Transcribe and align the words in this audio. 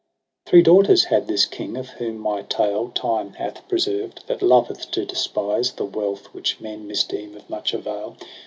Three 0.47 0.63
daughters 0.63 1.03
had 1.03 1.27
this 1.27 1.45
King, 1.45 1.77
of 1.77 1.89
whom 1.89 2.17
my 2.17 2.41
tale 2.41 2.89
Time 2.89 3.33
hath 3.33 3.67
preserved, 3.69 4.25
that 4.25 4.41
loveth 4.41 4.89
to 4.89 5.05
despise 5.05 5.73
The 5.73 5.85
wealth 5.85 6.33
which 6.33 6.59
men 6.59 6.87
misdeem 6.87 7.37
of 7.37 7.47
much 7.51 7.71
avail. 7.75 8.17